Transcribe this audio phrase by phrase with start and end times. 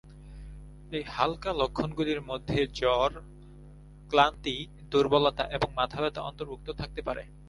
[0.91, 3.11] এই হালকা লক্ষণগুলির মধ্যে জ্বর,
[4.09, 4.57] ক্লান্তি,
[4.91, 7.23] দুর্বলতা এবং মাথাব্যথা অন্তর্ভুক্ত থাকতে পারে।